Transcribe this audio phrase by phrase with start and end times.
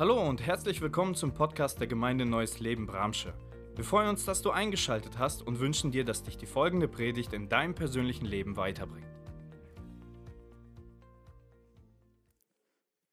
[0.00, 3.34] Hallo und herzlich willkommen zum Podcast der Gemeinde Neues Leben Bramsche.
[3.74, 7.32] Wir freuen uns, dass du eingeschaltet hast und wünschen dir, dass dich die folgende Predigt
[7.32, 9.08] in deinem persönlichen Leben weiterbringt.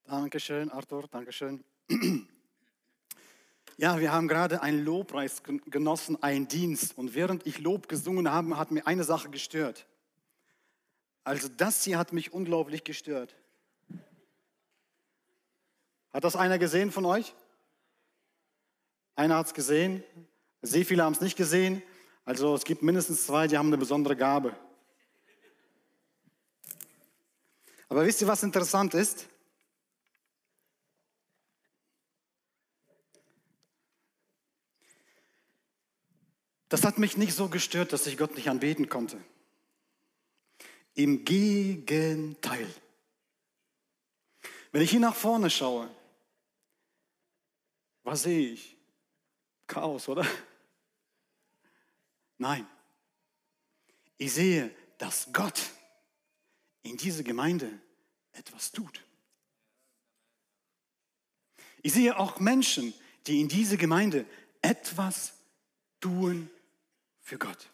[0.04, 1.64] Dankeschön, Arthur, Dankeschön.
[3.78, 6.98] Ja, wir haben gerade einen Lobpreis genossen, einen Dienst.
[6.98, 9.86] Und während ich Lob gesungen habe, hat mir eine Sache gestört.
[11.26, 13.36] Also das hier hat mich unglaublich gestört.
[16.16, 17.36] Hat das einer gesehen von euch?
[19.18, 20.02] Einer hat es gesehen,
[20.62, 21.84] sehr viele haben es nicht gesehen.
[22.24, 24.56] Also es gibt mindestens zwei, die haben eine besondere Gabe.
[27.90, 29.28] Aber wisst ihr, was interessant ist?
[36.70, 39.22] Das hat mich nicht so gestört, dass ich Gott nicht anbeten konnte.
[40.94, 42.74] Im Gegenteil.
[44.72, 45.90] Wenn ich hier nach vorne schaue,
[48.06, 48.78] was sehe ich?
[49.68, 50.26] Chaos, oder?
[52.38, 52.66] Nein.
[54.18, 55.60] Ich sehe, dass Gott
[56.84, 57.70] in diese Gemeinde
[58.32, 59.04] etwas tut.
[61.82, 62.94] Ich sehe auch Menschen,
[63.28, 64.26] die in diese Gemeinde
[64.62, 65.34] etwas
[66.00, 66.50] tun
[67.20, 67.70] für Gott.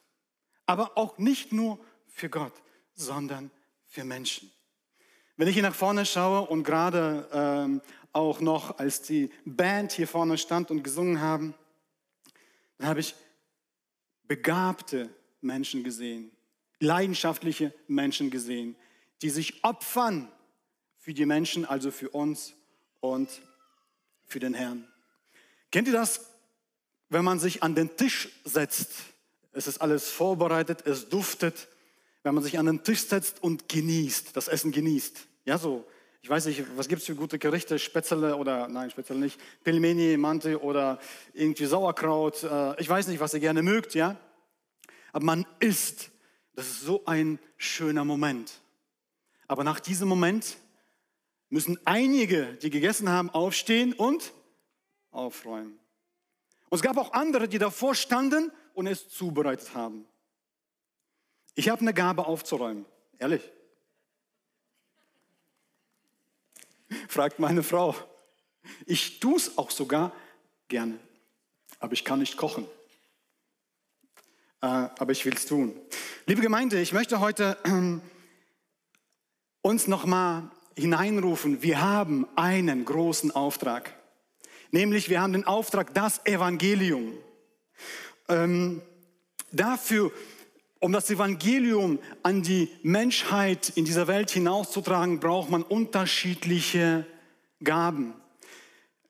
[0.66, 2.53] Aber auch nicht nur für Gott,
[2.93, 3.51] sondern
[3.85, 4.51] für Menschen.
[5.38, 7.81] Wenn ich hier nach vorne schaue und gerade ähm,
[8.13, 11.53] auch noch, als die Band hier vorne stand und gesungen haben,
[12.77, 13.15] dann habe ich
[14.27, 15.09] begabte
[15.41, 16.31] Menschen gesehen,
[16.79, 18.75] leidenschaftliche Menschen gesehen,
[19.21, 20.31] die sich opfern
[20.97, 22.53] für die Menschen, also für uns
[22.99, 23.29] und
[24.25, 24.87] für den Herrn.
[25.71, 26.29] Kennt ihr das,
[27.09, 29.11] wenn man sich an den Tisch setzt
[29.53, 31.67] es ist alles vorbereitet, es duftet,
[32.23, 35.27] wenn man sich an den Tisch setzt und genießt, das Essen genießt.
[35.45, 35.85] Ja, so,
[36.22, 40.17] ich weiß nicht, was gibt es für gute Gerichte, Spätzle oder, nein, Spätzle nicht, Pelmeni,
[40.17, 41.00] Mante oder
[41.33, 42.44] irgendwie Sauerkraut.
[42.44, 44.17] Äh, ich weiß nicht, was ihr gerne mögt, ja.
[45.12, 46.12] Aber man isst.
[46.53, 48.62] Das ist so ein schöner Moment.
[49.47, 50.57] Aber nach diesem Moment
[51.50, 54.31] müssen einige, die gegessen haben, aufstehen und
[55.09, 55.79] aufräumen.
[56.69, 60.06] Und es gab auch andere, die davor standen und es zubereitet haben.
[61.56, 62.85] Ich habe eine Gabe aufzuräumen,
[63.18, 63.41] ehrlich.
[67.07, 67.96] Fragt meine Frau.
[68.85, 70.12] Ich tue es auch sogar
[70.68, 71.00] gerne,
[71.79, 72.66] aber ich kann nicht kochen.
[74.62, 75.75] Äh, aber ich will es tun.
[76.25, 78.00] Liebe Gemeinde, ich möchte heute äh,
[79.62, 81.62] uns nochmal hineinrufen.
[81.62, 83.96] Wir haben einen großen Auftrag.
[84.72, 87.18] Nämlich wir haben den Auftrag, das Evangelium.
[88.30, 88.81] Ähm,
[89.51, 90.12] dafür,
[90.81, 97.06] um das Evangelium an die Menschheit in dieser Welt hinauszutragen, braucht man unterschiedliche
[97.64, 98.16] Gaben.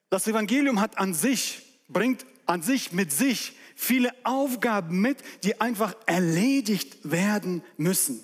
[0.10, 5.96] Das Evangelium hat an sich, bringt an sich mit sich viele Aufgaben mit, die einfach
[6.06, 8.20] erledigt werden müssen.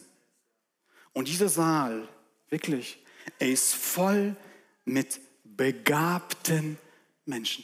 [1.14, 2.08] Und dieser Saal,
[2.50, 3.00] wirklich,
[3.40, 4.35] er ist voll
[4.84, 6.78] mit begabten
[7.25, 7.64] Menschen.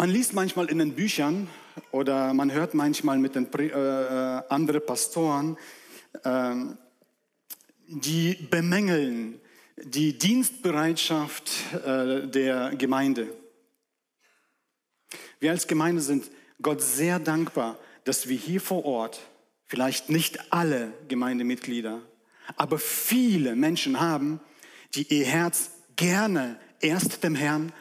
[0.00, 1.46] Man liest manchmal in den Büchern
[1.90, 5.58] oder man hört manchmal mit den äh, äh, anderen Pastoren,
[6.24, 6.54] äh,
[7.86, 9.38] die bemängeln
[9.76, 11.50] die Dienstbereitschaft
[11.84, 13.26] äh, der Gemeinde.
[15.38, 16.30] Wir als Gemeinde sind
[16.62, 19.20] Gott sehr dankbar, dass wir hier vor Ort,
[19.66, 22.00] vielleicht nicht alle Gemeindemitglieder,
[22.56, 24.40] aber viele Menschen haben,
[24.94, 27.74] die ihr Herz gerne erst dem Herrn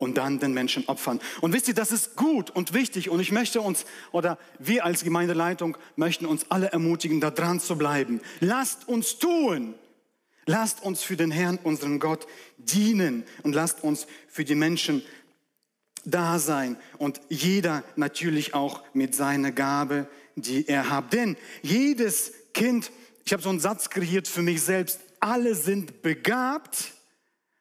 [0.00, 1.20] und dann den Menschen opfern.
[1.40, 5.04] Und wisst ihr, das ist gut und wichtig und ich möchte uns oder wir als
[5.04, 8.20] Gemeindeleitung möchten uns alle ermutigen, da dran zu bleiben.
[8.40, 9.74] Lasst uns tun.
[10.46, 15.02] Lasst uns für den Herrn, unseren Gott, dienen und lasst uns für die Menschen
[16.04, 21.12] da sein und jeder natürlich auch mit seiner Gabe, die er hat.
[21.12, 22.90] Denn jedes Kind,
[23.24, 26.94] ich habe so einen Satz kreiert für mich selbst, alle sind begabt,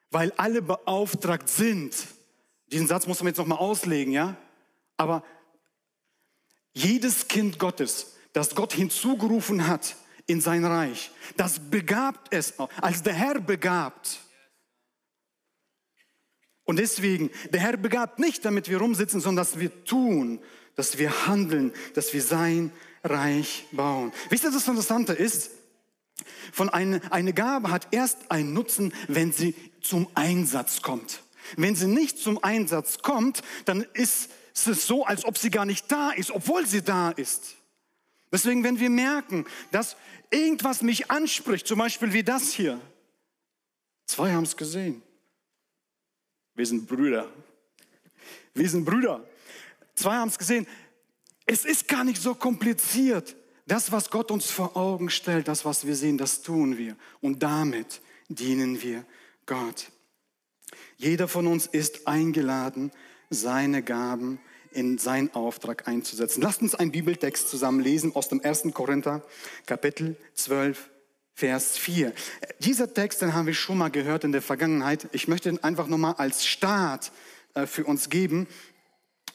[0.09, 1.93] weil alle beauftragt sind.
[2.71, 4.37] Diesen Satz muss man jetzt nochmal auslegen, ja?
[4.97, 5.23] Aber
[6.73, 9.95] jedes Kind Gottes, das Gott hinzugerufen hat
[10.27, 14.19] in sein Reich, das begabt es als der Herr begabt.
[16.63, 20.39] Und deswegen, der Herr begabt nicht, damit wir rumsitzen, sondern dass wir tun,
[20.75, 22.71] dass wir handeln, dass wir sein
[23.03, 24.11] Reich bauen.
[24.29, 25.51] Wisst ihr, was das Interessante ist?
[26.51, 31.23] Von eine, eine Gabe hat erst einen Nutzen, wenn sie zum Einsatz kommt.
[31.57, 35.91] Wenn sie nicht zum Einsatz kommt, dann ist es so, als ob sie gar nicht
[35.91, 37.55] da ist, obwohl sie da ist.
[38.31, 39.95] Deswegen, wenn wir merken, dass
[40.29, 42.79] irgendwas mich anspricht, zum Beispiel wie das hier,
[44.05, 45.01] zwei haben es gesehen.
[46.55, 47.31] Wir sind Brüder.
[48.53, 49.25] Wir sind Brüder.
[49.95, 50.67] Zwei haben es gesehen.
[51.45, 53.35] Es ist gar nicht so kompliziert.
[53.65, 56.95] Das, was Gott uns vor Augen stellt, das, was wir sehen, das tun wir.
[57.21, 59.05] Und damit dienen wir
[59.45, 59.91] Gott.
[60.97, 62.91] Jeder von uns ist eingeladen,
[63.29, 64.39] seine Gaben
[64.71, 66.41] in seinen Auftrag einzusetzen.
[66.41, 68.73] Lasst uns einen Bibeltext zusammen lesen aus dem 1.
[68.73, 69.23] Korinther,
[69.65, 70.89] Kapitel 12,
[71.33, 72.13] Vers 4.
[72.59, 75.07] Dieser Text, den haben wir schon mal gehört in der Vergangenheit.
[75.11, 77.11] Ich möchte ihn einfach nochmal als Start
[77.53, 78.47] äh, für uns geben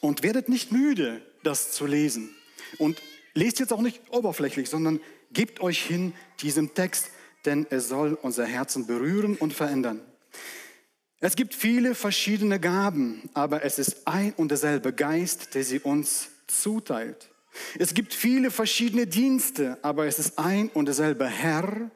[0.01, 2.33] und werdet nicht müde, das zu lesen.
[2.77, 3.01] Und
[3.33, 4.99] lest jetzt auch nicht oberflächlich, sondern
[5.31, 7.09] gebt euch hin diesem Text,
[7.45, 10.01] denn er soll unser Herzen berühren und verändern.
[11.19, 16.29] Es gibt viele verschiedene Gaben, aber es ist ein und derselbe Geist, der sie uns
[16.47, 17.29] zuteilt.
[17.79, 21.89] Es gibt viele verschiedene Dienste, aber es ist ein und derselbe Herr,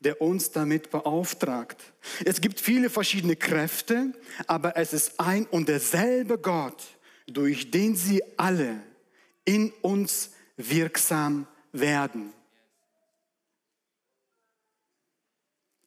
[0.00, 1.92] der uns damit beauftragt.
[2.24, 4.12] Es gibt viele verschiedene Kräfte,
[4.46, 6.82] aber es ist ein und derselbe Gott,
[7.26, 8.82] durch den sie alle
[9.44, 12.32] in uns wirksam werden.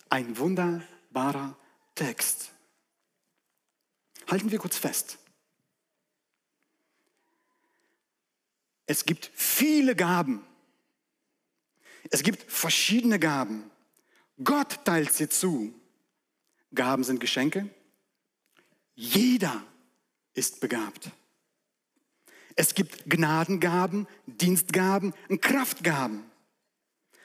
[0.09, 1.55] Ein wunderbarer
[1.93, 2.51] Text.
[4.29, 5.17] Halten wir kurz fest.
[8.85, 10.45] Es gibt viele Gaben.
[12.11, 13.69] Es gibt verschiedene Gaben.
[14.43, 15.73] Gott teilt sie zu.
[16.73, 17.69] Gaben sind Geschenke.
[18.95, 19.63] Jeder
[20.33, 21.11] ist begabt.
[22.55, 26.23] Es gibt Gnadengaben, Dienstgaben und Kraftgaben.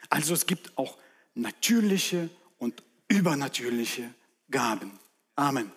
[0.08, 0.98] Also es gibt auch
[1.34, 4.14] natürliche und übernatürliche
[4.50, 4.98] Gaben.
[5.34, 5.72] Amen.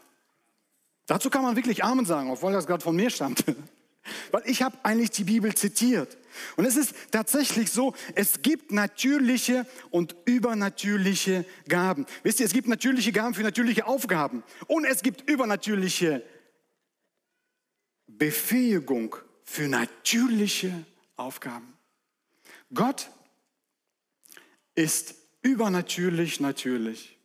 [1.08, 3.44] Dazu kann man wirklich Amen sagen, obwohl das gerade von mir stammt.
[4.32, 6.18] Weil ich habe eigentlich die Bibel zitiert.
[6.56, 12.06] Und es ist tatsächlich so, es gibt natürliche und übernatürliche Gaben.
[12.24, 14.44] Wisst ihr, es gibt natürliche Gaben für natürliche Aufgaben.
[14.68, 16.24] Und es gibt übernatürliche
[18.08, 21.74] Befähigung für natürliche Aufgaben.
[22.74, 23.10] Gott
[24.76, 27.17] ist übernatürlich natürlich.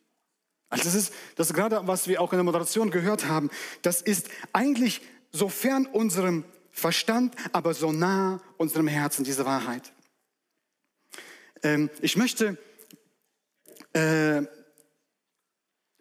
[0.73, 3.51] Also das ist, das gerade, was wir auch in der Moderation gehört haben,
[3.83, 9.93] das ist eigentlich so fern unserem Verstand, aber so nah unserem Herzen, diese Wahrheit.
[11.63, 12.57] Ähm, ich möchte
[13.93, 14.45] äh,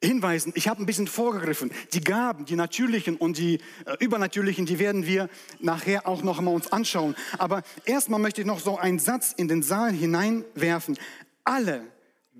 [0.02, 1.74] hinweisen, ich habe ein bisschen vorgegriffen.
[1.92, 5.28] Die Gaben, die natürlichen und die äh, übernatürlichen, die werden wir
[5.60, 7.18] nachher auch noch einmal uns anschauen.
[7.38, 10.98] Aber erstmal möchte ich noch so einen Satz in den Saal hineinwerfen.
[11.44, 11.92] Alle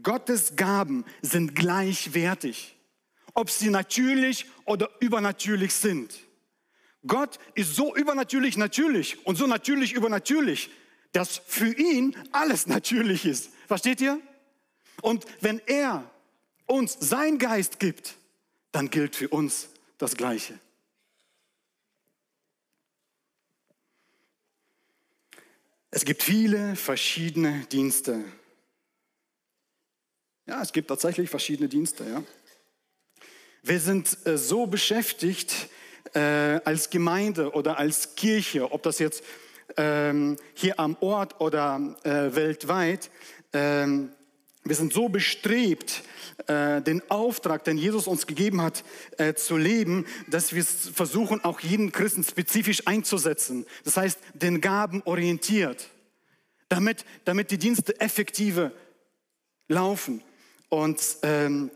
[0.04, 2.76] Gottes Gaben sind gleichwertig,
[3.34, 6.14] ob sie natürlich oder übernatürlich sind.
[7.06, 10.70] Gott ist so übernatürlich natürlich und so natürlich übernatürlich,
[11.14, 13.50] dass für ihn alles natürlich ist.
[13.68, 14.20] Versteht ihr?
[15.02, 16.10] Und wenn er
[16.68, 18.16] uns sein Geist gibt,
[18.72, 20.60] dann gilt für uns das Gleiche.
[25.90, 28.24] Es gibt viele verschiedene Dienste.
[30.48, 32.04] Ja, es gibt tatsächlich verschiedene Dienste.
[32.04, 32.24] Ja.
[33.64, 35.70] Wir sind äh, so beschäftigt
[36.14, 39.24] äh, als Gemeinde oder als Kirche, ob das jetzt
[39.78, 43.12] ähm, hier am Ort oder äh, weltweit,
[43.54, 44.12] ähm,
[44.64, 46.04] wir sind so bestrebt,
[46.46, 48.84] äh, den Auftrag, den Jesus uns gegeben hat,
[49.18, 53.66] äh, zu leben, dass wir versuchen, auch jeden Christen spezifisch einzusetzen.
[53.84, 55.90] Das heißt, den Gaben orientiert,
[56.70, 58.72] damit, damit die Dienste effektive
[59.68, 60.22] laufen.
[60.72, 61.70] Und ähm,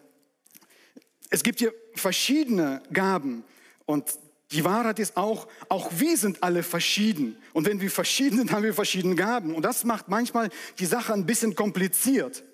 [1.29, 3.43] es gibt hier verschiedene Gaben
[3.85, 4.05] und
[4.51, 7.35] die Wahrheit ist auch, auch wir sind alle verschieden.
[7.51, 9.53] Und wenn wir verschieden sind, haben wir verschiedene Gaben.
[9.53, 10.49] Und das macht manchmal
[10.79, 12.45] die Sache ein bisschen kompliziert.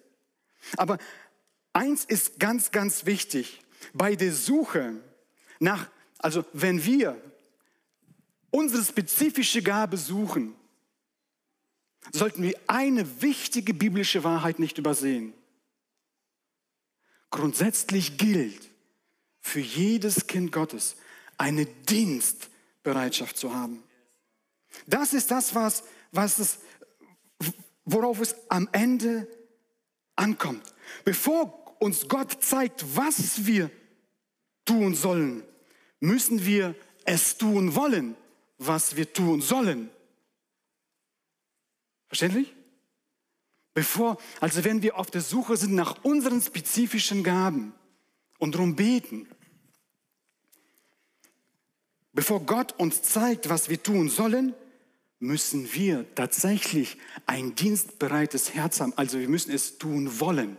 [0.78, 0.98] Aber
[1.74, 3.62] eins ist ganz, ganz wichtig.
[3.94, 4.96] Bei der Suche
[5.60, 7.22] nach, also wenn wir
[8.50, 10.56] unsere spezifische Gabe suchen,
[12.12, 15.36] sollten wir eine wichtige biblische Wahrheit nicht übersehen.
[17.32, 18.70] Grundsätzlich gilt
[19.40, 20.98] für jedes Kind Gottes
[21.38, 23.84] eine Dienstbereitschaft zu haben.
[24.86, 26.60] Das ist das, was, was es,
[27.86, 29.28] worauf es am Ende
[30.16, 30.74] ankommt.
[31.04, 33.72] Bevor uns Gott zeigt, was wir
[34.66, 35.44] tun sollen,
[36.00, 38.16] müssen wir es tun wollen,
[38.58, 39.90] was wir tun sollen.
[42.08, 42.54] Verständlich?
[43.74, 47.74] Bevor, also wenn wir auf der Suche sind nach unseren spezifischen Gaben
[48.38, 49.28] und darum beten,
[52.12, 54.54] bevor Gott uns zeigt, was wir tun sollen,
[55.20, 56.98] müssen wir tatsächlich
[57.28, 58.94] ein dienstbereites Herz haben.
[58.98, 60.58] Also wir müssen es tun wollen,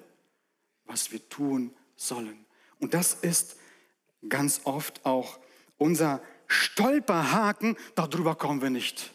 [0.87, 2.47] was wir tun sollen.
[2.79, 3.57] Und das ist
[4.29, 5.39] ganz oft auch
[5.79, 9.13] unser Stolperhaken, darüber kommen wir nicht.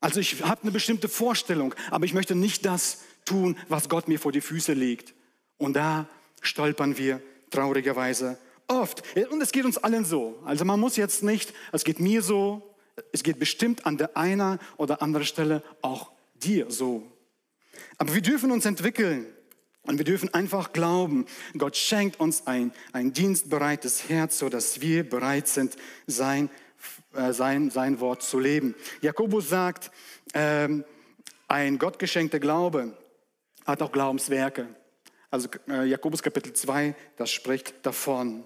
[0.00, 4.18] Also ich habe eine bestimmte Vorstellung, aber ich möchte nicht das tun, was Gott mir
[4.18, 5.14] vor die Füße legt.
[5.58, 6.08] Und da
[6.42, 8.38] stolpern wir traurigerweise
[8.68, 9.02] oft.
[9.30, 10.38] Und es geht uns allen so.
[10.44, 12.74] Also man muss jetzt nicht, es geht mir so,
[13.12, 17.02] es geht bestimmt an der einen oder anderen Stelle auch dir so.
[17.98, 19.26] Aber wir dürfen uns entwickeln
[19.82, 21.26] und wir dürfen einfach glauben,
[21.56, 25.76] Gott schenkt uns ein, ein dienstbereites Herz, sodass wir bereit sind,
[26.06, 26.65] sein, äh,
[27.32, 28.74] sein, sein Wort zu leben.
[29.00, 29.90] Jakobus sagt,
[30.34, 30.84] ähm,
[31.48, 32.96] ein gottgeschenkter Glaube
[33.64, 34.68] hat auch Glaubenswerke.
[35.30, 38.44] Also äh, Jakobus Kapitel 2, das spricht davon.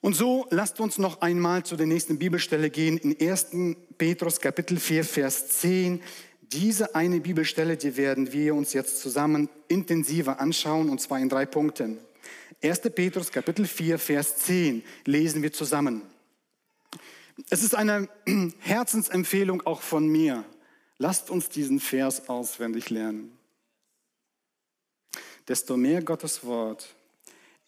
[0.00, 3.46] Und so lasst uns noch einmal zu der nächsten Bibelstelle gehen, in 1.
[3.96, 6.02] Petrus Kapitel 4, Vers 10.
[6.42, 11.46] Diese eine Bibelstelle, die werden wir uns jetzt zusammen intensiver anschauen, und zwar in drei
[11.46, 11.98] Punkten.
[12.62, 12.80] 1.
[12.94, 16.02] Petrus Kapitel 4, Vers 10 lesen wir zusammen.
[17.50, 18.08] Es ist eine
[18.60, 20.44] Herzensempfehlung auch von mir.
[20.98, 23.36] Lasst uns diesen Vers auswendig lernen.
[25.48, 26.94] Desto mehr Gottes Wort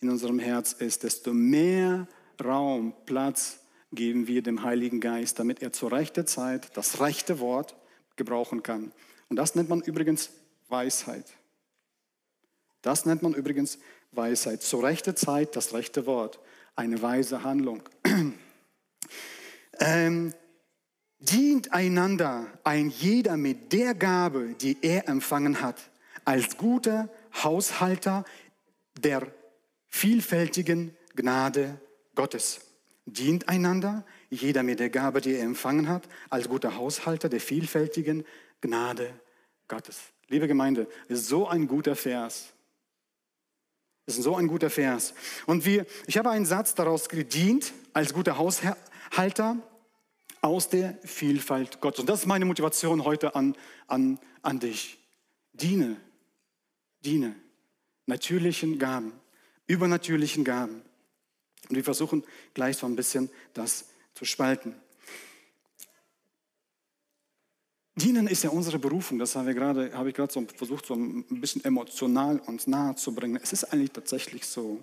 [0.01, 2.07] in unserem Herz ist, desto mehr
[2.43, 3.61] Raum, Platz
[3.93, 7.75] geben wir dem Heiligen Geist, damit er zur rechten Zeit das rechte Wort
[8.17, 8.93] gebrauchen kann.
[9.29, 10.31] Und das nennt man übrigens
[10.69, 11.27] Weisheit.
[12.83, 13.79] Das nennt man übrigens
[14.13, 14.63] Weisheit.
[14.63, 16.39] Zur rechten Zeit das rechte Wort.
[16.77, 17.83] Eine weise Handlung.
[19.81, 20.33] ähm,
[21.19, 25.91] dient einander ein jeder mit der Gabe, die er empfangen hat,
[26.25, 27.09] als guter
[27.43, 28.25] Haushalter
[28.99, 29.27] der
[29.89, 31.81] vielfältigen Gnade
[32.15, 32.61] Gottes.
[33.07, 38.25] Dient einander, jeder mit der Gabe, die er empfangen hat, als guter Haushalter der vielfältigen
[38.61, 39.13] Gnade
[39.69, 40.01] Gottes.
[40.29, 42.53] Liebe Gemeinde, ist so ein guter Vers.
[44.07, 45.15] Ist so ein guter Vers.
[45.47, 48.77] Und wir, ich habe einen Satz daraus gedient, als guter Haushalter
[50.41, 52.01] aus der Vielfalt Gottes.
[52.01, 54.99] Und das ist meine Motivation heute an, an, an dich.
[55.53, 55.97] Diene,
[57.05, 57.35] diene
[58.07, 59.13] natürlichen Gaben,
[59.67, 60.83] übernatürlichen Gaben.
[61.69, 64.75] Und wir versuchen gleich so ein bisschen das zu spalten.
[67.97, 71.25] Dienen ist ja unsere Berufung, das habe, gerade, habe ich gerade so versucht, so ein
[71.41, 73.41] bisschen emotional uns nahe zu bringen.
[73.43, 74.79] Es ist eigentlich tatsächlich so.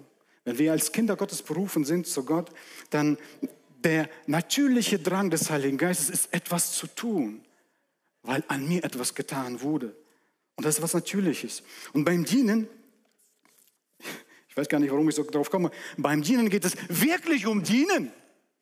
[0.46, 2.50] Wenn wir als Kinder Gottes berufen sind zu Gott,
[2.90, 3.18] dann
[3.84, 7.44] der natürliche Drang des Heiligen Geistes ist, etwas zu tun,
[8.22, 9.96] weil an mir etwas getan wurde.
[10.56, 11.64] Und das ist was Natürliches.
[11.94, 12.68] Und beim Dienen
[14.54, 15.72] ich weiß gar nicht, warum ich so drauf komme.
[15.98, 18.12] Beim Dienen geht es wirklich um Dienen.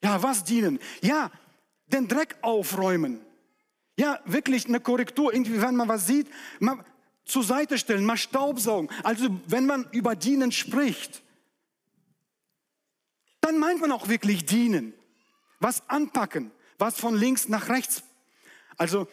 [0.02, 0.80] Ja, was dienen?
[1.02, 1.30] Ja,
[1.88, 3.20] den Dreck aufräumen.
[3.98, 5.34] Ja, wirklich eine Korrektur.
[5.34, 6.28] Irgendwie, wenn man was sieht,
[6.62, 6.86] mal
[7.26, 8.90] zur Seite stellen, mal Staubsaugen.
[9.04, 11.22] Also, wenn man über Dienen spricht,
[13.42, 14.94] dann meint man auch wirklich dienen.
[15.62, 18.04] Was anpacken, was von links nach rechts.
[18.78, 19.08] Also,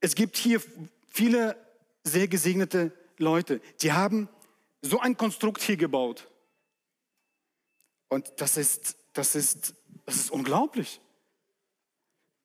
[0.00, 0.62] es gibt hier
[1.08, 1.56] viele
[2.04, 4.28] sehr gesegnete Leute, die haben
[4.82, 6.28] so ein Konstrukt hier gebaut.
[8.08, 11.00] Und das ist, das ist, das ist unglaublich.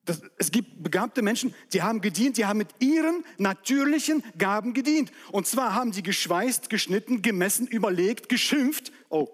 [0.05, 5.11] Das, es gibt begabte Menschen, die haben gedient, die haben mit ihren natürlichen Gaben gedient.
[5.31, 8.91] Und zwar haben die geschweißt, geschnitten, gemessen, überlegt, geschimpft.
[9.09, 9.27] Oh,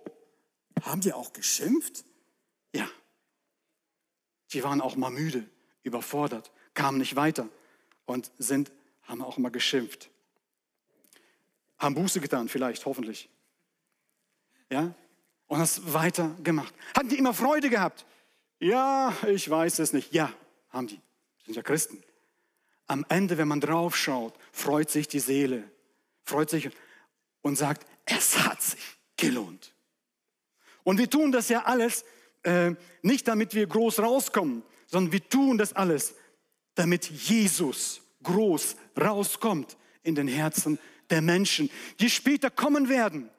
[0.82, 2.04] haben die auch geschimpft?
[2.77, 2.89] Ja.
[4.53, 5.48] Die waren auch mal müde,
[5.84, 7.50] überfordert, kamen nicht weiter
[8.05, 8.72] und sind,
[9.03, 10.10] haben auch mal geschimpft
[11.77, 13.29] haben Buße getan, vielleicht, hoffentlich.
[14.69, 14.93] Ja?
[15.48, 16.74] Und das weiter gemacht.
[16.96, 18.05] Hatten die immer Freude gehabt?
[18.60, 20.13] Ja, ich weiß es nicht.
[20.13, 20.34] Ja,
[20.69, 21.00] haben die.
[21.46, 22.03] Sind ja Christen.
[22.88, 25.69] Am Ende, wenn man drauf schaut, freut sich die Seele,
[26.24, 26.69] freut sich
[27.41, 28.81] und sagt, es hat sich
[29.15, 29.74] gelohnt.
[30.84, 32.05] Und wir tun das ja alles
[32.44, 36.15] äh, nicht, damit wir groß rauskommen, sondern wir tun das alles,
[36.75, 40.79] damit Jesus groß rauskommt in den Herzen
[41.10, 43.29] der Menschen, die später kommen werden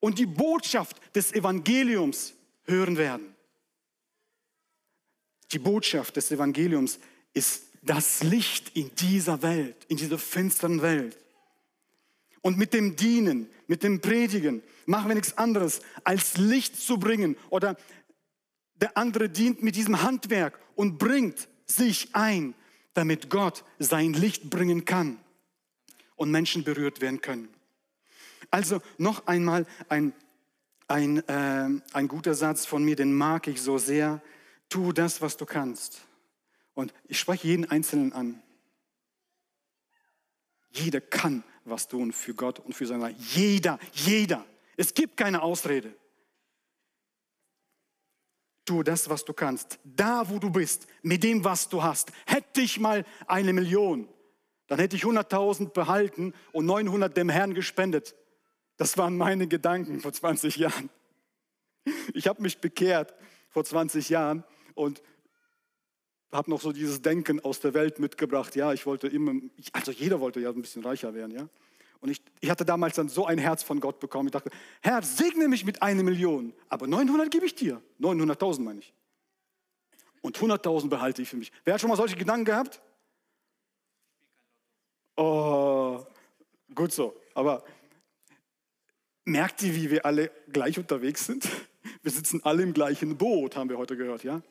[0.00, 3.34] und die Botschaft des Evangeliums hören werden.
[5.52, 6.98] Die Botschaft des Evangeliums
[7.32, 11.18] ist das Licht in dieser Welt, in dieser finsteren Welt.
[12.40, 17.36] Und mit dem Dienen, mit dem Predigen machen wir nichts anderes, als Licht zu bringen.
[17.50, 17.76] Oder
[18.76, 22.54] der andere dient mit diesem Handwerk und bringt sich ein,
[22.92, 25.18] damit Gott sein Licht bringen kann
[26.16, 27.48] und Menschen berührt werden können.
[28.50, 30.12] Also noch einmal ein,
[30.86, 34.22] ein, äh, ein guter Satz von mir, den mag ich so sehr.
[34.68, 36.06] Tu das, was du kannst.
[36.74, 38.42] Und ich spreche jeden Einzelnen an.
[40.70, 43.16] Jeder kann was tun für Gott und für sein Reich.
[43.34, 44.44] Jeder, jeder.
[44.76, 45.94] Es gibt keine Ausrede.
[48.64, 49.78] Tu das, was du kannst.
[49.84, 52.12] Da, wo du bist, mit dem, was du hast.
[52.26, 54.08] Hätte ich mal eine Million,
[54.66, 58.14] dann hätte ich 100.000 behalten und 900 dem Herrn gespendet.
[58.76, 60.90] Das waren meine Gedanken vor 20 Jahren.
[62.14, 63.14] Ich habe mich bekehrt
[63.50, 64.42] vor 20 Jahren
[64.74, 65.02] und
[66.32, 68.56] habe noch so dieses Denken aus der Welt mitgebracht.
[68.56, 69.34] Ja, ich wollte immer,
[69.72, 71.48] also jeder wollte ja ein bisschen reicher werden, ja.
[72.04, 74.28] Und ich, ich hatte damals dann so ein Herz von Gott bekommen.
[74.28, 74.50] Ich dachte,
[74.82, 77.80] Herr, segne mich mit einer Million, aber 900 gebe ich dir.
[77.98, 78.92] 900.000 meine ich.
[80.20, 81.50] Und 100.000 behalte ich für mich.
[81.64, 82.82] Wer hat schon mal solche Gedanken gehabt?
[85.16, 86.04] Oh,
[86.74, 87.18] gut so.
[87.32, 87.64] Aber
[89.24, 91.48] merkt ihr, wie wir alle gleich unterwegs sind?
[92.02, 94.42] Wir sitzen alle im gleichen Boot, haben wir heute gehört, ja?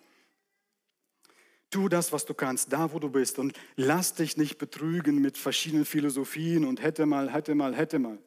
[1.74, 5.40] Tu das, was du kannst, da wo du bist und lass dich nicht betrügen mit
[5.40, 8.20] verschiedenen Philosophien und hätte mal, hätte mal, hätte mal.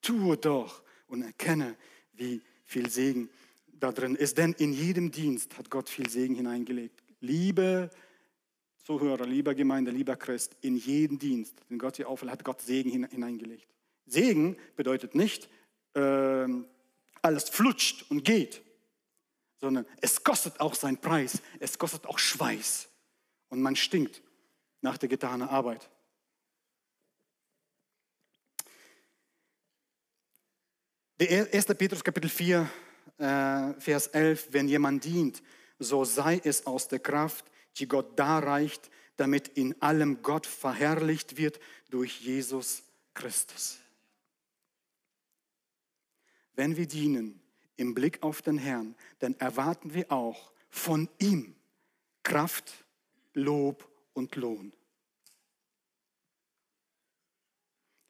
[0.00, 1.76] Tue doch und erkenne,
[2.14, 3.28] wie viel Segen
[3.74, 4.38] da drin ist.
[4.38, 7.02] Denn in jedem Dienst hat Gott viel Segen hineingelegt.
[7.20, 7.90] Liebe
[8.82, 13.04] Zuhörer, lieber Gemeinde, lieber Christ, in jeden Dienst, den Gott hier aufhält, hat Gott Segen
[13.04, 13.68] hineingelegt.
[14.06, 15.50] Segen bedeutet nicht,
[15.92, 16.46] äh,
[17.20, 18.62] alles flutscht und geht,
[19.58, 22.88] sondern es kostet auch seinen Preis, es kostet auch Schweiß
[23.48, 24.22] und man stinkt
[24.80, 25.88] nach der getanen Arbeit.
[31.18, 31.66] Der 1.
[31.66, 32.68] Petrus Kapitel 4,
[33.18, 35.42] äh, Vers 11, wenn jemand dient,
[35.78, 37.46] so sei es aus der Kraft,
[37.78, 41.58] die Gott darreicht, damit in allem Gott verherrlicht wird
[41.88, 42.82] durch Jesus
[43.14, 43.78] Christus.
[46.52, 47.40] Wenn wir dienen,
[47.76, 51.54] im Blick auf den Herrn, dann erwarten wir auch von ihm
[52.22, 52.84] Kraft,
[53.34, 54.72] Lob und Lohn.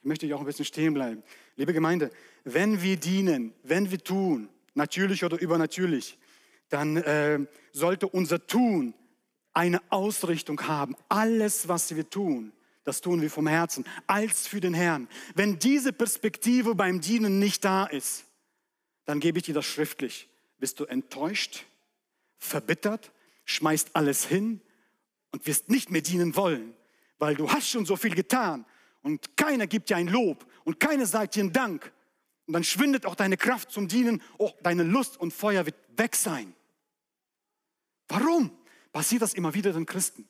[0.01, 1.23] Ich möchte hier auch ein bisschen stehen bleiben.
[1.57, 2.11] Liebe Gemeinde,
[2.45, 6.17] wenn wir dienen, wenn wir tun, natürlich oder übernatürlich,
[6.69, 7.41] dann äh,
[7.73, 8.95] sollte unser Tun
[9.53, 10.95] eine Ausrichtung haben.
[11.09, 12.53] Alles, was wir tun,
[12.85, 15.09] das tun wir vom Herzen, als für den Herrn.
[15.35, 18.26] Wenn diese Perspektive beim Dienen nicht da ist,
[19.07, 20.29] dann gebe ich dir das schriftlich.
[20.59, 21.65] Bist du enttäuscht,
[22.39, 23.13] verbittert,
[23.45, 24.61] schmeißt alles hin
[25.33, 26.75] und wirst nicht mehr dienen wollen,
[27.19, 28.67] weil du hast schon so viel getan
[29.03, 31.93] und keiner gibt dir ein Lob und keiner sagt dir einen Dank.
[32.47, 36.15] Und dann schwindet auch deine Kraft zum Dienen, auch deine Lust und Feuer wird weg
[36.15, 36.55] sein.
[38.09, 38.57] Warum
[38.93, 40.29] passiert das immer wieder den Christen?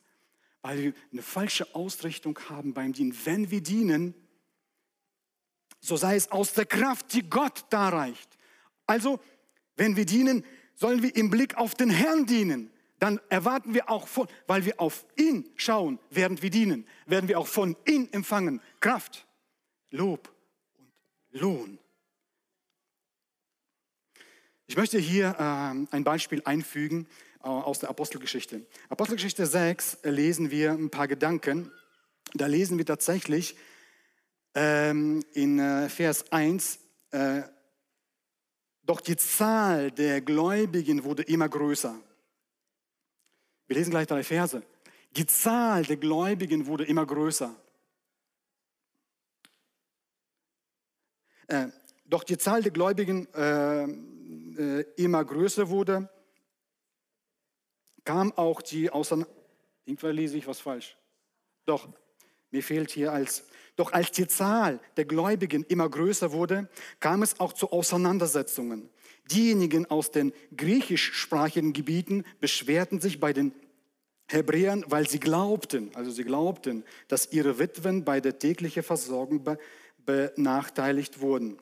[0.61, 3.15] Weil wir eine falsche Ausrichtung haben beim Dienen.
[3.23, 4.15] Wenn wir dienen,
[5.79, 8.36] so sei es aus der Kraft, die Gott darreicht.
[8.87, 9.19] Also,
[9.75, 10.43] wenn wir dienen,
[10.75, 12.71] sollen wir im Blick auf den Herrn dienen.
[12.99, 17.39] Dann erwarten wir auch von, weil wir auf ihn schauen, während wir dienen, werden wir
[17.39, 19.27] auch von ihm empfangen Kraft,
[19.91, 20.33] Lob
[20.77, 21.79] und Lohn.
[24.65, 27.07] Ich möchte hier äh, ein Beispiel einfügen
[27.41, 28.65] äh, aus der Apostelgeschichte.
[28.89, 31.71] Apostelgeschichte 6 lesen wir ein paar Gedanken.
[32.33, 33.55] Da lesen wir tatsächlich
[34.55, 36.79] ähm, in äh, Vers 1,
[37.11, 37.43] äh,
[38.87, 41.93] doch die Zahl der Gläubigen wurde immer größer.
[43.67, 44.63] Wir lesen gleich drei Verse.
[45.11, 47.53] Die Zahl der Gläubigen wurde immer größer.
[51.47, 51.67] Äh,
[52.05, 56.09] doch die Zahl der Gläubigen äh, äh, immer größer wurde,
[58.05, 59.33] kam auch die Auseinander.
[59.83, 60.97] Irgendwann lese ich was falsch.
[61.65, 61.89] Doch,
[62.51, 63.43] mir fehlt hier als
[63.77, 66.67] doch als die Zahl der Gläubigen immer größer wurde,
[66.99, 68.89] kam es auch zu Auseinandersetzungen.
[69.31, 73.53] Diejenigen aus den griechischsprachigen Gebieten beschwerten sich bei den
[74.29, 79.45] Hebräern, weil sie glaubten, also sie glaubten, dass ihre Witwen bei der täglichen Versorgung
[80.05, 81.59] benachteiligt wurden.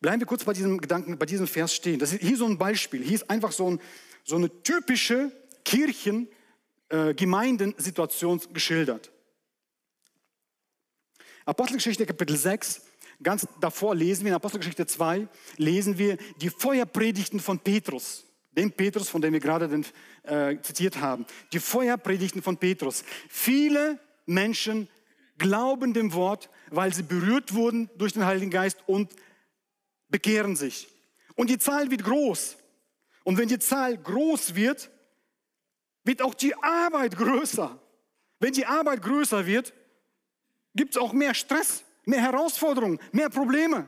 [0.00, 1.98] Bleiben wir kurz bei diesem Gedanken, bei diesem Vers stehen.
[1.98, 3.02] Das ist hier so ein Beispiel.
[3.02, 3.80] Hier ist einfach so, ein,
[4.24, 5.30] so eine typische
[5.64, 6.28] Kirchen,
[6.88, 9.12] äh, Gemeindensituation geschildert.
[11.44, 12.82] Apostelgeschichte Kapitel 6,
[13.22, 15.26] ganz davor lesen wir, in Apostelgeschichte 2,
[15.56, 18.24] lesen wir die Feuerpredigten von Petrus.
[18.52, 19.86] Den Petrus, von dem wir gerade den,
[20.24, 21.26] äh, zitiert haben.
[21.52, 23.02] Die Feuerpredigten von Petrus.
[23.28, 24.88] Viele Menschen
[25.38, 29.10] glauben dem Wort, weil sie berührt wurden durch den Heiligen Geist und
[30.08, 30.88] bekehren sich.
[31.34, 32.56] Und die Zahl wird groß.
[33.24, 34.90] Und wenn die Zahl groß wird,
[36.04, 37.80] wird auch die Arbeit größer.
[38.38, 39.72] Wenn die Arbeit größer wird,
[40.74, 43.86] gibt es auch mehr Stress, mehr Herausforderungen, mehr Probleme.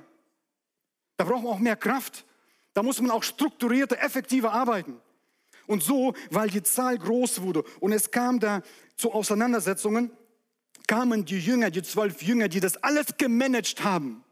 [1.17, 2.25] Da braucht man auch mehr Kraft.
[2.73, 5.01] Da muss man auch strukturierter, effektiver arbeiten.
[5.67, 8.63] Und so, weil die Zahl groß wurde und es kam da
[8.97, 10.11] zu Auseinandersetzungen,
[10.87, 14.23] kamen die Jünger, die zwölf Jünger, die das alles gemanagt haben,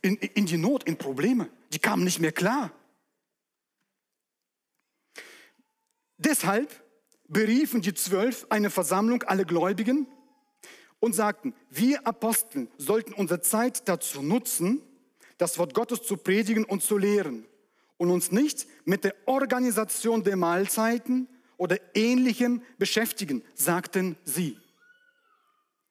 [0.00, 1.48] in, in die Not, in Probleme.
[1.72, 2.70] Die kamen nicht mehr klar.
[6.18, 6.83] Deshalb
[7.28, 10.06] beriefen die Zwölf eine Versammlung, alle Gläubigen,
[11.00, 14.80] und sagten, wir Aposteln sollten unsere Zeit dazu nutzen,
[15.36, 17.46] das Wort Gottes zu predigen und zu lehren
[17.98, 24.58] und uns nicht mit der Organisation der Mahlzeiten oder ähnlichem beschäftigen, sagten sie.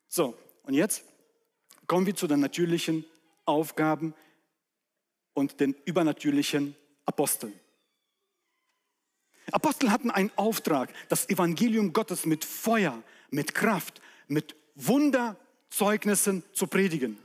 [0.07, 1.03] So, und jetzt
[1.85, 3.05] kommen wir zu den natürlichen
[3.45, 4.13] Aufgaben
[5.33, 7.53] und den übernatürlichen Aposteln.
[9.51, 17.17] Apostel hatten einen Auftrag, das Evangelium Gottes mit Feuer, mit Kraft, mit Wunderzeugnissen zu predigen.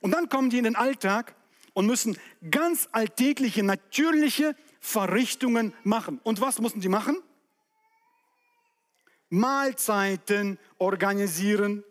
[0.00, 1.34] Und dann kommen die in den Alltag
[1.72, 2.18] und müssen
[2.50, 6.20] ganz alltägliche, natürliche Verrichtungen machen.
[6.22, 7.16] Und was mussten sie machen?
[9.30, 11.84] Mahlzeiten organisieren.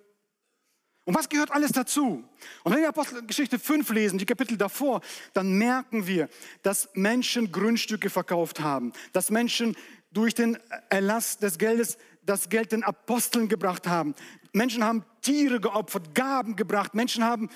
[1.07, 2.21] Und was gehört alles dazu?
[2.65, 4.99] Und wenn wir Apostelgeschichte 5 lesen, die Kapitel davor,
[5.31, 6.27] dann merken wir,
[6.63, 9.77] dass Menschen Grundstücke verkauft haben, dass Menschen
[10.11, 10.57] durch den
[10.89, 14.15] Erlass des Geldes das Geld den Aposteln gebracht haben.
[14.51, 17.49] Menschen haben Tiere geopfert, Gaben gebracht, Menschen haben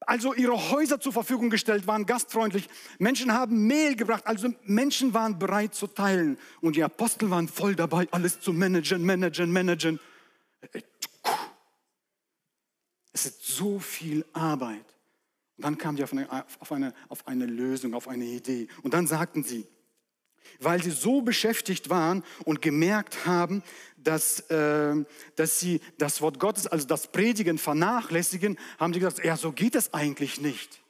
[0.00, 2.68] also ihre Häuser zur Verfügung gestellt, waren gastfreundlich.
[2.98, 6.36] Menschen haben Mehl gebracht, also Menschen waren bereit zu teilen.
[6.60, 9.98] Und die Apostel waren voll dabei, alles zu managen, managen, managen.
[13.18, 14.84] Es ist so viel Arbeit.
[15.56, 18.68] Und dann kamen die auf eine, auf eine, auf eine Lösung, auf eine Idee.
[18.82, 19.66] Und dann sagten sie,
[20.60, 23.64] weil sie so beschäftigt waren und gemerkt haben,
[23.96, 24.94] dass, äh,
[25.34, 29.74] dass sie das Wort Gottes, also das Predigen vernachlässigen, haben sie gesagt, ja, so geht
[29.74, 30.80] es eigentlich nicht.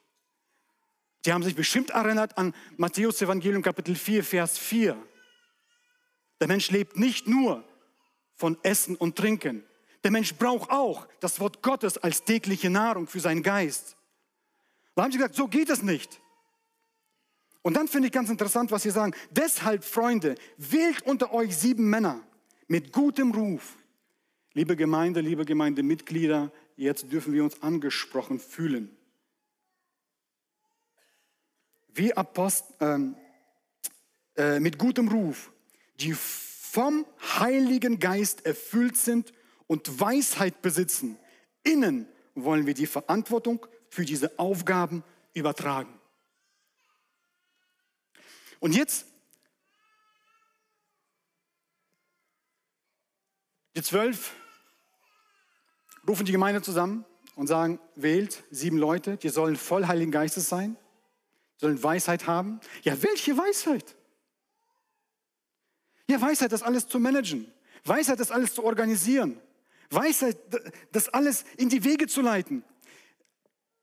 [1.25, 4.97] Die haben sich bestimmt erinnert an Matthäus Evangelium Kapitel 4, Vers 4.
[6.41, 7.65] Der Mensch lebt nicht nur
[8.35, 9.65] von Essen und Trinken.
[10.05, 13.97] Der Mensch braucht auch das Wort Gottes als tägliche Nahrung für seinen Geist.
[14.95, 16.21] Da haben sie gesagt, so geht es nicht.
[17.63, 19.15] Und dann finde ich ganz interessant, was sie sagen.
[19.31, 22.21] Deshalb, Freunde, wählt unter euch sieben Männer
[22.67, 23.77] mit gutem Ruf.
[24.55, 28.97] Liebe Gemeinde, liebe Gemeindemitglieder, jetzt dürfen wir uns angesprochen fühlen.
[31.89, 33.15] Wie Apostel,
[34.37, 35.53] äh, äh, mit gutem Ruf,
[36.01, 37.05] die vom
[37.39, 39.33] Heiligen Geist erfüllt sind
[39.69, 41.17] und Weisheit besitzen.
[41.63, 45.05] Innen wollen wir die Verantwortung für diese Aufgaben
[45.35, 45.95] übertragen.
[48.59, 49.07] Und jetzt,
[53.77, 54.35] die zwölf
[56.09, 57.05] rufen die Gemeinde zusammen
[57.37, 60.77] und sagen, wählt sieben Leute, die sollen voll Heiligen Geistes sein,
[61.57, 62.61] sollen Weisheit haben.
[62.83, 63.95] Ja, welche Weisheit?
[66.09, 67.53] Ja, Weisheit, das alles zu managen.
[67.85, 69.41] Weisheit, das alles zu organisieren.
[69.91, 70.37] Weisheit,
[70.93, 72.65] das alles in die Wege zu leiten.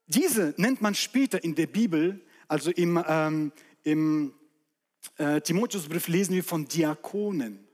[0.07, 3.51] Diese nennt man später in der Bibel, also im, ähm,
[3.83, 4.33] im
[5.17, 7.67] äh, Timotheusbrief lesen wir von Diakonen.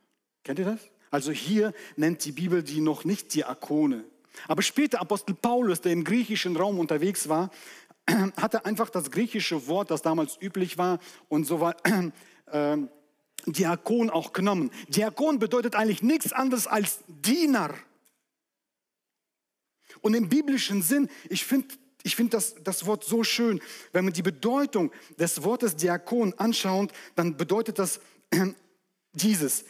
[0.43, 0.79] Kennt ihr das?
[1.09, 4.05] Also hier nennt die Bibel die noch nicht Diakone.
[4.47, 7.51] Aber später Apostel Paulus, der im griechischen Raum unterwegs war,
[8.37, 11.75] hatte einfach das griechische Wort, das damals üblich war, und so war
[12.47, 12.77] äh,
[13.45, 14.71] Diakon auch genommen.
[14.87, 17.73] Diakon bedeutet eigentlich nichts anderes als Diener.
[20.01, 23.61] Und im biblischen Sinn, ich finde ich finde das, das Wort so schön.
[23.91, 27.99] Wenn man die Bedeutung des Wortes Diakon anschaut, dann bedeutet das
[28.31, 28.47] äh,
[29.13, 29.65] dieses,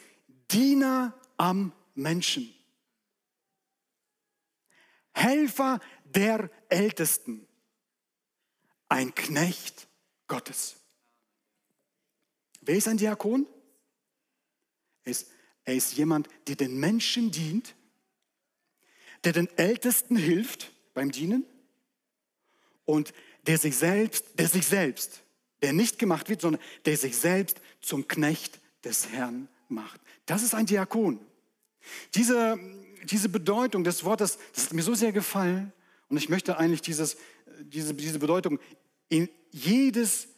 [0.50, 2.52] Diener am Menschen.
[5.14, 7.46] Helfer der Ältesten.
[8.88, 9.88] Ein Knecht
[10.26, 10.76] Gottes.
[12.60, 13.46] Wer ist ein Diakon?
[15.04, 15.30] Er ist,
[15.64, 17.74] er ist jemand, der den Menschen dient,
[19.24, 21.44] der den Ältesten hilft beim Dienen
[22.84, 23.12] und
[23.46, 25.22] der sich selbst, der sich selbst,
[25.62, 30.00] der nicht gemacht wird, sondern der sich selbst zum Knecht des Herrn macht.
[30.26, 31.20] Das ist ein Diakon.
[32.14, 32.58] Diese,
[33.04, 35.72] diese Bedeutung des Wortes, das ist mir so sehr gefallen
[36.08, 37.16] und ich möchte eigentlich dieses,
[37.60, 38.58] diese, diese Bedeutung
[39.08, 40.28] in jedes,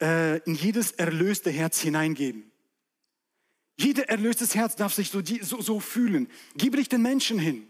[0.00, 2.50] äh, in jedes erlöste Herz hineingeben.
[3.78, 6.28] Jeder erlöstes Herz darf sich so, so, so fühlen.
[6.54, 7.69] Gib dich den Menschen hin.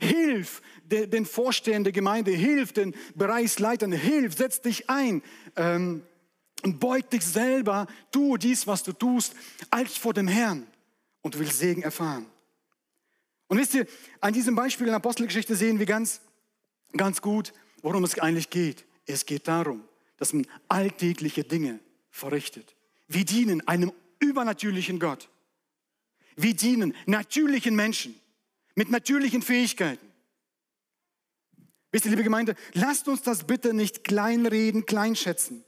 [0.00, 5.22] Hilf den Vorstehern der Gemeinde, hilf den Bereichsleitern, hilf, setz dich ein
[5.56, 6.02] ähm,
[6.62, 9.34] und beug dich selber, tu dies, was du tust,
[9.70, 10.66] als vor dem Herrn
[11.22, 12.26] und du willst Segen erfahren.
[13.48, 13.86] Und wisst ihr,
[14.20, 16.20] an diesem Beispiel in der Apostelgeschichte sehen wir ganz,
[16.96, 18.84] ganz gut, worum es eigentlich geht.
[19.06, 19.84] Es geht darum,
[20.16, 21.80] dass man alltägliche Dinge
[22.10, 22.74] verrichtet.
[23.08, 25.28] Wir dienen einem übernatürlichen Gott.
[26.34, 28.14] Wir dienen natürlichen Menschen
[28.76, 30.06] mit natürlichen Fähigkeiten.
[31.90, 35.64] Wisst ihr, liebe Gemeinde, lasst uns das bitte nicht kleinreden, kleinschätzen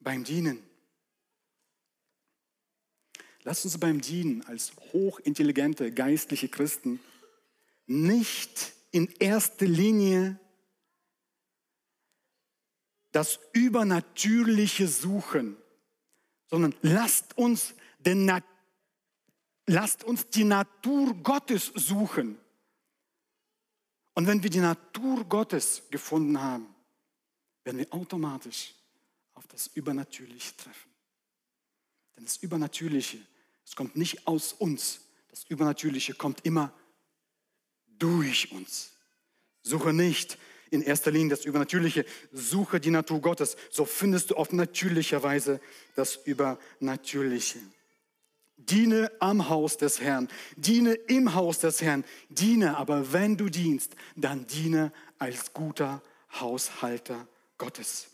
[0.00, 0.62] beim Dienen.
[3.42, 7.00] Lasst uns beim Dienen als hochintelligente geistliche Christen
[7.86, 10.38] nicht in erster Linie
[13.12, 15.56] das Übernatürliche suchen,
[16.46, 18.30] sondern lasst uns, den,
[19.66, 22.38] lasst uns die Natur Gottes suchen.
[24.14, 26.74] Und wenn wir die Natur Gottes gefunden haben,
[27.64, 28.74] werden wir automatisch
[29.34, 30.90] auf das Übernatürliche treffen.
[32.16, 33.18] Denn das Übernatürliche,
[33.64, 35.00] es kommt nicht aus uns.
[35.28, 36.72] Das Übernatürliche kommt immer
[37.98, 38.92] durch uns.
[39.62, 40.38] Suche nicht
[40.70, 43.56] in erster Linie das Übernatürliche, suche die Natur Gottes.
[43.70, 45.60] So findest du auf natürliche Weise
[45.94, 47.58] das Übernatürliche.
[48.68, 53.94] Diene am Haus des Herrn, diene im Haus des Herrn, diene, aber wenn du dienst,
[54.16, 56.02] dann diene als guter
[56.40, 58.08] Haushalter Gottes.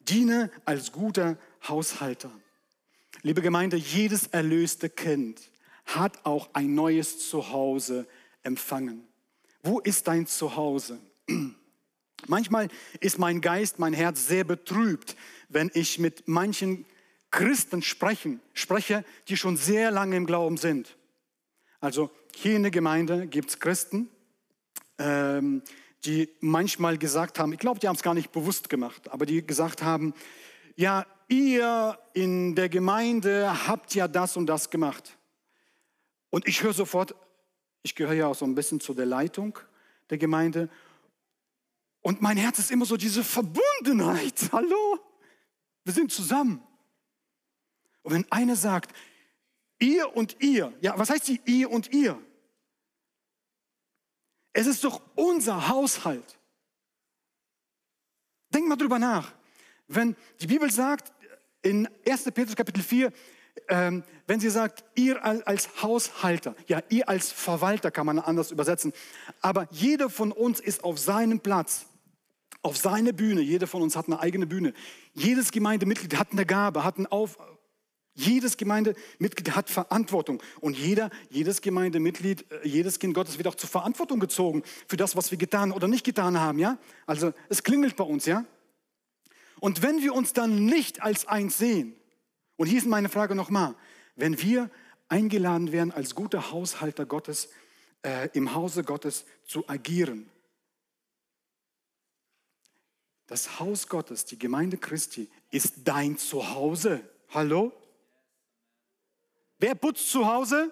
[0.00, 1.38] Diene als guter
[1.68, 2.30] Haushalter.
[3.22, 5.40] Liebe Gemeinde, jedes erlöste Kind
[5.86, 8.06] hat auch ein neues Zuhause
[8.42, 9.06] empfangen.
[9.62, 10.98] Wo ist dein Zuhause?
[12.26, 12.68] Manchmal
[13.00, 15.16] ist mein Geist, mein Herz sehr betrübt,
[15.48, 16.86] wenn ich mit manchen
[17.34, 20.96] Christen sprechen, spreche, die schon sehr lange im Glauben sind.
[21.80, 24.08] Also hier in der Gemeinde gibt es Christen,
[24.98, 25.62] ähm,
[26.04, 29.44] die manchmal gesagt haben, ich glaube, die haben es gar nicht bewusst gemacht, aber die
[29.44, 30.14] gesagt haben,
[30.76, 35.18] ja, ihr in der Gemeinde habt ja das und das gemacht.
[36.30, 37.16] Und ich höre sofort,
[37.82, 39.58] ich gehöre ja auch so ein bisschen zu der Leitung
[40.08, 40.68] der Gemeinde.
[42.00, 44.34] Und mein Herz ist immer so diese Verbundenheit.
[44.52, 45.00] Hallo,
[45.82, 46.62] wir sind zusammen.
[48.04, 48.94] Und wenn einer sagt,
[49.80, 52.20] ihr und ihr, ja, was heißt die ihr und ihr?
[54.52, 56.38] Es ist doch unser Haushalt.
[58.52, 59.32] Denk mal drüber nach.
[59.88, 61.12] Wenn die Bibel sagt,
[61.62, 62.24] in 1.
[62.24, 63.12] Petrus Kapitel 4,
[63.68, 68.92] ähm, wenn sie sagt, ihr als Haushalter, ja, ihr als Verwalter kann man anders übersetzen,
[69.40, 71.86] aber jeder von uns ist auf seinem Platz,
[72.62, 74.72] auf seine Bühne, jeder von uns hat eine eigene Bühne.
[75.12, 77.38] Jedes Gemeindemitglied hat eine Gabe, hat einen Auf,
[78.14, 83.68] jedes Gemeindemitglied hat Verantwortung und jeder, jedes Gemeindemitglied, äh, jedes Kind Gottes wird auch zur
[83.68, 86.78] Verantwortung gezogen für das, was wir getan oder nicht getan haben, ja?
[87.06, 88.44] Also es klingelt bei uns, ja?
[89.60, 91.96] Und wenn wir uns dann nicht als eins sehen,
[92.56, 93.74] und hier ist meine Frage nochmal,
[94.14, 94.70] wenn wir
[95.08, 97.48] eingeladen werden, als guter Haushalter Gottes
[98.02, 100.30] äh, im Hause Gottes zu agieren,
[103.26, 107.00] das Haus Gottes, die Gemeinde Christi, ist dein Zuhause.
[107.30, 107.72] Hallo?
[109.58, 110.70] Wer putzt zu Hause?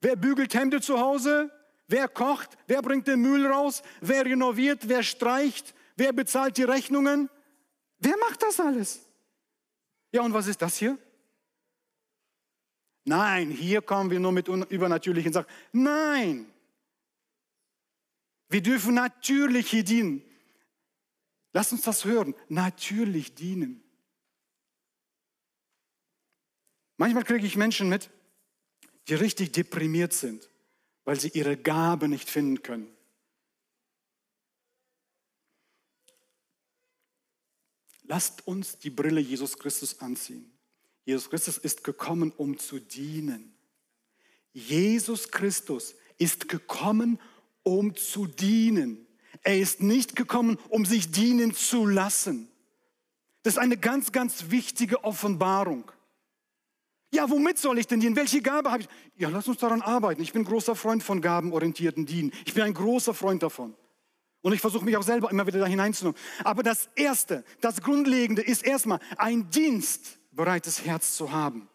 [0.00, 1.50] Wer bügelt Hemde zu Hause?
[1.86, 2.56] Wer kocht?
[2.66, 3.82] Wer bringt den Müll raus?
[4.00, 4.88] Wer renoviert?
[4.88, 5.74] Wer streicht?
[5.96, 7.28] Wer bezahlt die Rechnungen?
[7.98, 9.08] Wer macht das alles?
[10.10, 10.98] Ja, und was ist das hier?
[13.04, 15.50] Nein, hier kommen wir nur mit übernatürlichen Sachen.
[15.72, 16.52] Nein,
[18.48, 20.22] wir dürfen natürlich hier dienen.
[21.54, 22.34] Lass uns das hören.
[22.48, 23.81] Natürlich dienen.
[27.02, 28.10] Manchmal kriege ich Menschen mit,
[29.08, 30.48] die richtig deprimiert sind,
[31.04, 32.86] weil sie ihre Gabe nicht finden können.
[38.04, 40.48] Lasst uns die Brille Jesus Christus anziehen.
[41.04, 43.52] Jesus Christus ist gekommen, um zu dienen.
[44.52, 47.18] Jesus Christus ist gekommen,
[47.64, 49.08] um zu dienen.
[49.42, 52.48] Er ist nicht gekommen, um sich dienen zu lassen.
[53.42, 55.90] Das ist eine ganz, ganz wichtige Offenbarung.
[57.14, 58.16] Ja, womit soll ich denn dienen?
[58.16, 58.88] Welche Gabe habe ich?
[59.16, 60.22] Ja, lass uns daran arbeiten.
[60.22, 62.32] Ich bin großer Freund von gabenorientierten Dienen.
[62.46, 63.74] Ich bin ein großer Freund davon.
[64.40, 66.18] Und ich versuche mich auch selber immer wieder da hineinzunehmen.
[66.42, 71.68] Aber das Erste, das Grundlegende ist erstmal ein dienstbereites Herz zu haben.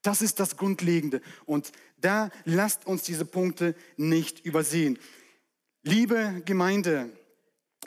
[0.00, 1.20] Das ist das Grundlegende.
[1.44, 4.98] Und da lasst uns diese Punkte nicht übersehen.
[5.82, 7.10] Liebe Gemeinde,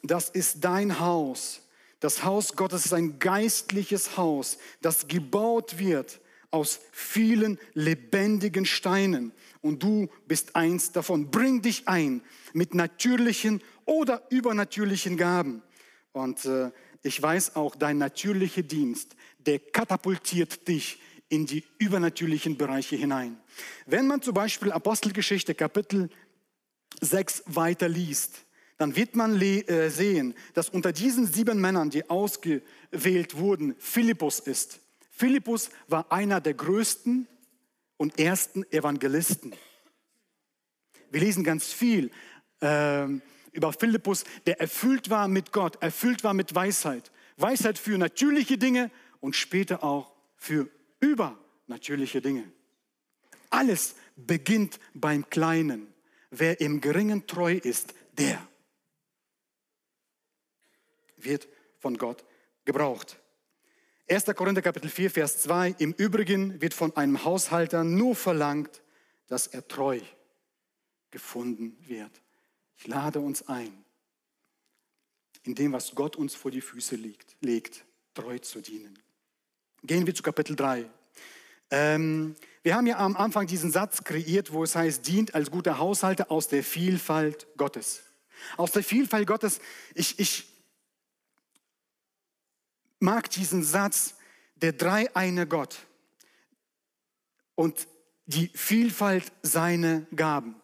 [0.04, 1.64] das ist dein Haus.
[2.00, 6.20] Das Haus Gottes ist ein geistliches Haus, das gebaut wird
[6.54, 11.32] aus vielen lebendigen Steinen und du bist eins davon.
[11.32, 12.22] Bring dich ein
[12.54, 15.64] mit natürlichen oder übernatürlichen Gaben.
[16.12, 16.70] Und äh,
[17.02, 23.38] ich weiß auch, dein natürlicher Dienst, der katapultiert dich in die übernatürlichen Bereiche hinein.
[23.88, 26.10] Wenn man zum Beispiel Apostelgeschichte Kapitel
[27.02, 28.46] 6 weiter liest,
[28.78, 34.82] dann wird man äh, sehen, dass unter diesen sieben Männern, die ausgewählt wurden, Philippus ist.
[35.16, 37.28] Philippus war einer der größten
[37.98, 39.54] und ersten Evangelisten.
[41.12, 42.10] Wir lesen ganz viel
[42.62, 43.08] äh,
[43.52, 47.12] über Philippus, der erfüllt war mit Gott, erfüllt war mit Weisheit.
[47.38, 50.68] Weisheit für natürliche Dinge und später auch für
[51.00, 52.52] übernatürliche Dinge.
[53.52, 55.94] Alles beginnt beim Kleinen.
[56.32, 58.48] Wer im Geringen treu ist, der
[61.18, 61.48] wird
[61.78, 62.26] von Gott
[62.66, 63.23] gebraucht.
[64.10, 64.26] 1.
[64.36, 65.76] Korinther Kapitel 4, Vers 2.
[65.78, 68.82] Im Übrigen wird von einem Haushalter nur verlangt,
[69.28, 70.00] dass er treu
[71.10, 72.12] gefunden wird.
[72.78, 73.72] Ich lade uns ein,
[75.44, 79.00] in dem, was Gott uns vor die Füße legt, legt treu zu dienen.
[79.84, 80.86] Gehen wir zu Kapitel 3.
[81.72, 85.78] Ähm, wir haben ja am Anfang diesen Satz kreiert, wo es heißt, dient als guter
[85.78, 88.04] Haushalter aus der Vielfalt Gottes.
[88.58, 89.62] Aus der Vielfalt Gottes,
[89.96, 90.53] ich, ich
[93.04, 94.16] mag diesen Satz,
[94.56, 95.78] der dreieine Gott
[97.54, 97.88] und
[98.26, 100.56] die Vielfalt seiner Gaben.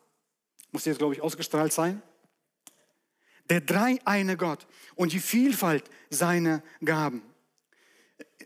[0.72, 2.02] Muss jetzt, glaube ich, ausgestrahlt sein.
[3.50, 7.22] Der dreieine Gott und die Vielfalt seiner Gaben.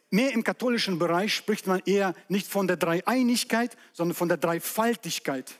[0.09, 5.59] Mehr im katholischen Bereich spricht man eher nicht von der Dreieinigkeit, sondern von der Dreifaltigkeit.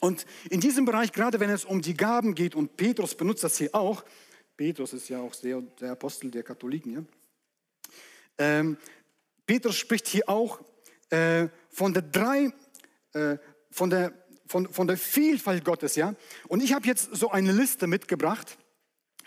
[0.00, 3.58] Und in diesem Bereich, gerade wenn es um die Gaben geht, und Petrus benutzt das
[3.58, 4.04] hier auch,
[4.58, 7.02] Petrus ist ja auch der, der Apostel der Katholiken, ja?
[8.36, 8.76] Ähm,
[9.46, 10.60] Petrus spricht hier auch
[11.08, 12.52] äh, von der drei,
[13.14, 13.38] äh,
[13.70, 14.12] von der
[14.46, 16.14] von, von der Vielfalt Gottes, ja.
[16.48, 18.58] Und ich habe jetzt so eine Liste mitgebracht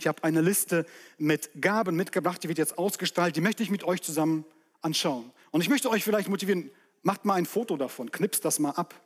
[0.01, 0.87] ich habe eine Liste
[1.19, 4.45] mit Gaben mitgebracht, die wird jetzt ausgestrahlt, die möchte ich mit euch zusammen
[4.81, 5.31] anschauen.
[5.51, 6.71] Und ich möchte euch vielleicht motivieren,
[7.03, 8.99] macht mal ein Foto davon, knipst das mal ab.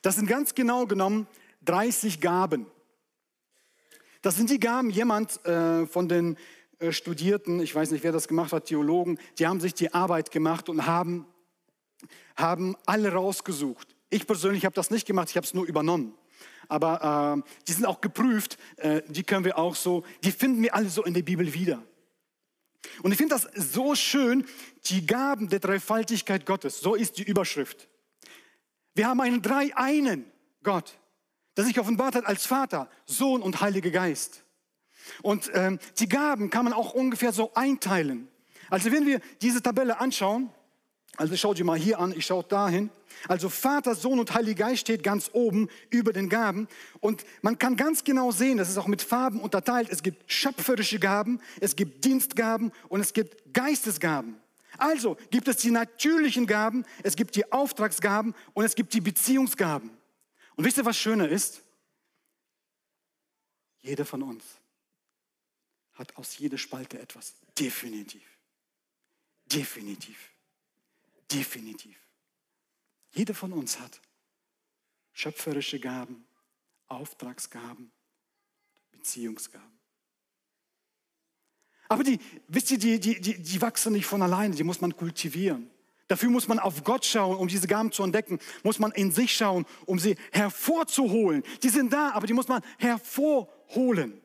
[0.00, 1.26] Das sind ganz genau genommen
[1.66, 2.64] 30 Gaben.
[4.22, 6.36] Das sind die Gaben, jemand äh, von den
[6.78, 10.30] äh, Studierten, ich weiß nicht, wer das gemacht hat, Theologen, die haben sich die Arbeit
[10.30, 11.26] gemacht und haben,
[12.36, 13.94] haben alle rausgesucht.
[14.10, 16.14] Ich persönlich habe das nicht gemacht, ich habe es nur übernommen
[16.68, 20.74] aber äh, die sind auch geprüft, äh, die können wir auch so, die finden wir
[20.74, 21.82] alle so in der Bibel wieder.
[23.02, 24.46] Und ich finde das so schön,
[24.86, 27.88] die Gaben der Dreifaltigkeit Gottes, so ist die Überschrift.
[28.94, 30.24] Wir haben einen dreieinen
[30.62, 30.98] Gott,
[31.58, 34.44] der sich offenbart hat als Vater, Sohn und Heiliger Geist.
[35.22, 38.28] Und ähm, die Gaben kann man auch ungefähr so einteilen.
[38.70, 40.50] Also wenn wir diese Tabelle anschauen,
[41.16, 42.90] also schau dir mal hier an, ich schaue dahin.
[43.26, 46.68] Also Vater, Sohn und Heiliger Geist steht ganz oben über den Gaben.
[47.00, 49.88] Und man kann ganz genau sehen, das ist auch mit Farben unterteilt.
[49.90, 54.36] Es gibt schöpferische Gaben, es gibt Dienstgaben und es gibt Geistesgaben.
[54.76, 59.97] Also gibt es die natürlichen Gaben, es gibt die Auftragsgaben und es gibt die Beziehungsgaben.
[60.58, 61.62] Und wisst ihr, was schöner ist?
[63.78, 64.44] Jeder von uns
[65.92, 67.34] hat aus jeder Spalte etwas.
[67.56, 68.24] Definitiv.
[69.46, 70.32] Definitiv.
[71.30, 71.96] Definitiv.
[73.12, 74.00] Jeder von uns hat
[75.12, 76.26] schöpferische Gaben,
[76.88, 77.92] Auftragsgaben,
[78.90, 79.78] Beziehungsgaben.
[81.88, 82.18] Aber die,
[82.48, 85.70] wisst ihr, die, die, die, die wachsen nicht von alleine, die muss man kultivieren.
[86.08, 88.38] Dafür muss man auf Gott schauen, um diese Gaben zu entdecken.
[88.62, 91.42] Muss man in sich schauen, um sie hervorzuholen.
[91.62, 94.20] Die sind da, aber die muss man hervorholen.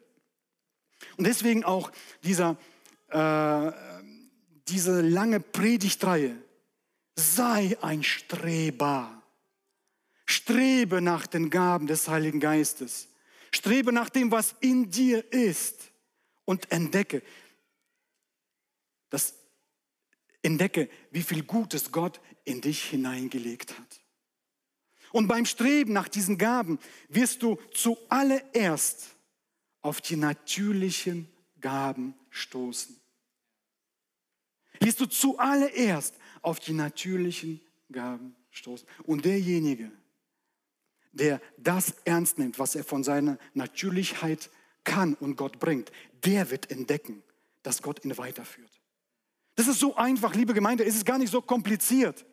[1.18, 1.92] Und deswegen auch
[2.24, 2.58] dieser,
[3.10, 3.72] äh,
[4.68, 6.38] diese lange Predigtreihe
[7.16, 9.22] Sei ein Streber.
[10.26, 13.08] Strebe nach den Gaben des Heiligen Geistes.
[13.52, 15.92] Strebe nach dem, was in dir ist.
[16.46, 17.22] Und entdecke,
[19.10, 19.36] das,
[20.44, 24.02] entdecke, wie viel Gutes Gott in dich hineingelegt hat.
[25.12, 29.16] Und beim Streben nach diesen Gaben wirst du zuallererst
[29.82, 31.28] auf die natürlichen
[31.60, 33.00] Gaben stoßen.
[34.80, 38.88] Wirst du zuallererst auf die natürlichen Gaben stoßen.
[39.04, 39.92] Und derjenige,
[41.12, 44.50] der das ernst nimmt, was er von seiner Natürlichkeit
[44.84, 45.92] kann und Gott bringt,
[46.26, 47.24] der wird entdecken,
[47.62, 48.83] dass Gott ihn weiterführt.
[49.56, 52.26] Das ist so einfach, liebe Gemeinde, es ist gar nicht so kompliziert.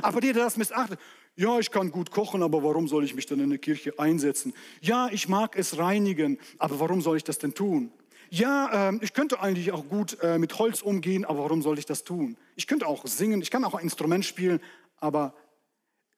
[0.00, 0.98] Aber der, der das missachtet,
[1.34, 4.52] ja, ich kann gut kochen, aber warum soll ich mich dann in der Kirche einsetzen?
[4.80, 7.92] Ja, ich mag es reinigen, aber warum soll ich das denn tun?
[8.32, 11.84] ja, äh, ich könnte eigentlich auch gut äh, mit Holz umgehen, aber warum soll ich
[11.84, 12.38] das tun?
[12.56, 14.58] Ich könnte auch singen, ich kann auch ein Instrument spielen,
[14.96, 15.34] aber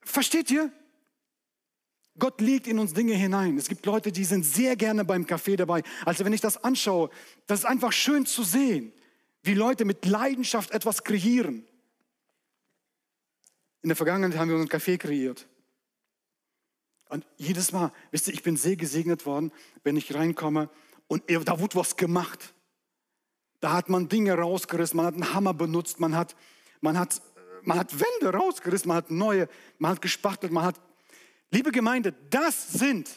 [0.01, 0.71] versteht ihr?
[2.17, 3.59] Gott legt in uns Dinge hinein.
[3.59, 5.83] Es gibt Leute, die sind sehr gerne beim Kaffee dabei.
[6.05, 7.11] Also wenn ich das anschaue,
[7.49, 8.93] das ist einfach schön zu sehen,
[9.45, 11.67] wie Leute mit Leidenschaft etwas kreieren.
[13.83, 15.47] In der Vergangenheit haben wir unseren Kaffee kreiert.
[17.11, 20.71] Und jedes Mal, wisst ihr, ich bin sehr gesegnet worden, wenn ich reinkomme
[21.07, 22.55] und da wurde was gemacht.
[23.61, 26.35] Da hat man Dinge rausgerissen, man hat einen Hammer benutzt, man hat,
[26.81, 27.21] man hat,
[27.63, 30.81] man hat Wände rausgerissen, man hat neue, man hat gespachtelt, man hat.
[31.51, 33.11] Liebe Gemeinde, das sind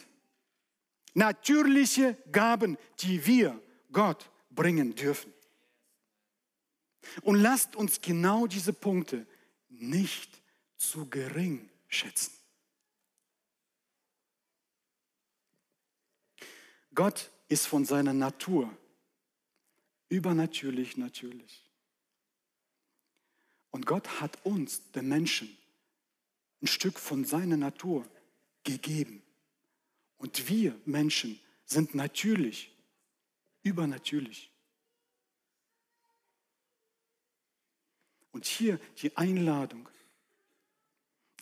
[1.14, 3.60] natürliche Gaben, die wir
[3.90, 5.32] Gott bringen dürfen.
[7.22, 9.26] Und lasst uns genau diese Punkte
[9.68, 10.42] nicht
[10.76, 12.32] zu gering schätzen.
[16.94, 18.76] Gott ist von seiner Natur
[20.08, 21.64] übernatürlich natürlich.
[23.70, 25.56] Und Gott hat uns, den Menschen,
[26.60, 28.04] ein Stück von seiner Natur
[28.64, 29.22] gegeben.
[30.16, 32.74] Und wir Menschen sind natürlich,
[33.62, 34.50] übernatürlich.
[38.32, 39.88] Und hier die Einladung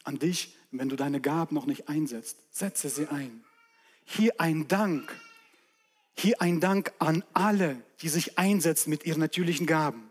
[0.04, 3.44] an dich, wenn du deine Gaben noch nicht einsetzt, setze sie ein.
[4.04, 5.14] Hier ein Dank,
[6.16, 10.10] hier ein Dank an alle, die sich einsetzen mit ihren natürlichen Gaben.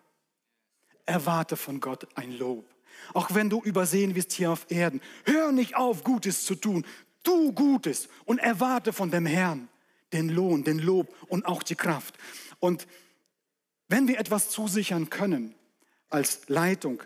[1.05, 2.65] Erwarte von Gott ein Lob.
[3.13, 6.85] Auch wenn du übersehen wirst hier auf Erden, hör nicht auf, Gutes zu tun.
[7.23, 9.69] Tu Gutes und erwarte von dem Herrn
[10.13, 12.17] den Lohn, den Lob und auch die Kraft.
[12.59, 12.87] Und
[13.87, 15.55] wenn wir etwas zusichern können
[16.15, 17.03] als Leitung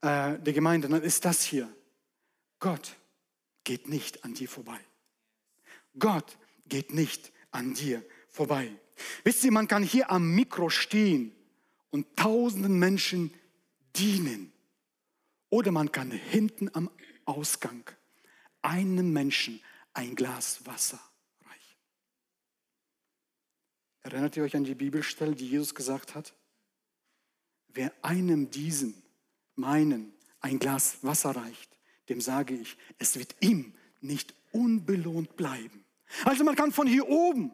[0.00, 1.68] äh, der Gemeinde, dann ist das hier.
[2.58, 2.96] Gott
[3.64, 4.78] geht nicht an dir vorbei.
[5.98, 8.70] Gott geht nicht an dir vorbei.
[9.24, 11.34] Wisst ihr, man kann hier am Mikro stehen
[11.90, 13.34] und tausenden Menschen
[13.96, 14.52] dienen.
[15.50, 16.90] Oder man kann hinten am
[17.24, 17.84] Ausgang
[18.62, 19.60] einem Menschen
[19.92, 21.00] ein Glas Wasser
[21.44, 21.78] reichen.
[24.02, 26.34] Erinnert ihr euch an die Bibelstelle, die Jesus gesagt hat?
[27.74, 29.02] Wer einem diesen,
[29.54, 31.76] meinen, ein Glas Wasser reicht,
[32.08, 35.84] dem sage ich, es wird ihm nicht unbelohnt bleiben.
[36.24, 37.52] Also man kann von hier oben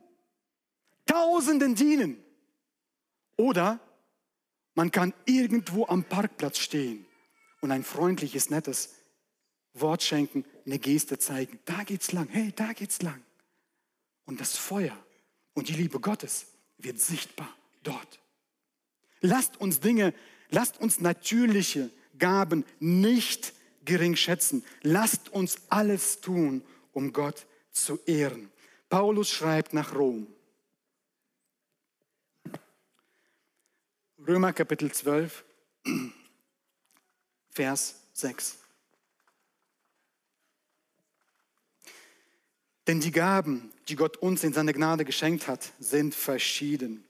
[1.06, 2.22] Tausenden dienen.
[3.36, 3.80] Oder
[4.74, 7.06] man kann irgendwo am Parkplatz stehen
[7.60, 8.94] und ein freundliches, nettes
[9.74, 11.58] Wort schenken, eine Geste zeigen.
[11.64, 13.22] Da geht's lang, hey, da geht's lang.
[14.24, 14.96] Und das Feuer
[15.54, 16.46] und die Liebe Gottes
[16.76, 18.20] wird sichtbar dort.
[19.20, 20.14] Lasst uns Dinge,
[20.50, 23.52] lasst uns natürliche Gaben nicht
[23.84, 24.64] gering schätzen.
[24.82, 26.62] Lasst uns alles tun,
[26.92, 28.50] um Gott zu ehren.
[28.88, 30.26] Paulus schreibt nach Rom.
[34.26, 35.44] Römer Kapitel 12,
[37.50, 38.58] Vers 6.
[42.86, 47.04] Denn die Gaben, die Gott uns in seiner Gnade geschenkt hat, sind verschieden.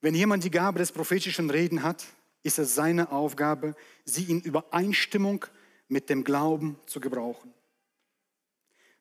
[0.00, 2.04] Wenn jemand die Gabe des prophetischen Reden hat,
[2.42, 3.74] ist es seine Aufgabe,
[4.04, 5.44] sie in Übereinstimmung
[5.88, 7.52] mit dem Glauben zu gebrauchen.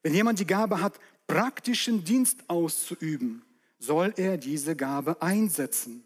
[0.02, 3.44] Wenn jemand die Gabe hat, praktischen Dienst auszuüben,
[3.80, 6.06] soll er diese Gabe einsetzen.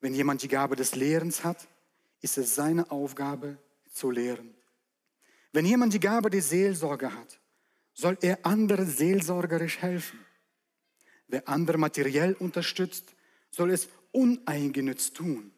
[0.00, 1.68] Wenn jemand die Gabe des Lehrens hat,
[2.20, 3.58] ist es seine Aufgabe
[3.92, 4.54] zu lehren.
[5.52, 7.40] Wenn jemand die Gabe der Seelsorge hat,
[7.92, 10.20] soll er andere seelsorgerisch helfen.
[11.28, 13.14] Wer andere materiell unterstützt,
[13.50, 15.52] soll es uneingenützt tun.